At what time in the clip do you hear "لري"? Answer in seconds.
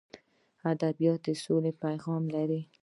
2.35-2.61